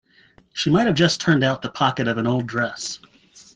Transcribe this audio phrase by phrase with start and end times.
[0.53, 2.97] She might have just turned out the pocket of an old dress.